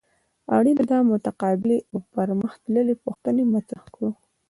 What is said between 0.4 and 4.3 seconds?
اړینه ده متقابلې او پرمخ تللې پوښتنې مطرح کړو.